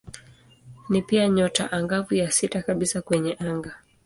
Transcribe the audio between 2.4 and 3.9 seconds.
kabisa kwenye anga.